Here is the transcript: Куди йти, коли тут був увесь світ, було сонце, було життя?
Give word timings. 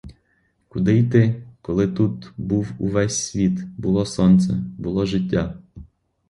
Куди 0.67 0.97
йти, 0.97 1.43
коли 1.61 1.87
тут 1.87 2.31
був 2.37 2.71
увесь 2.79 3.25
світ, 3.27 3.63
було 3.77 4.05
сонце, 4.05 4.53
було 4.77 5.05
життя? 5.05 5.57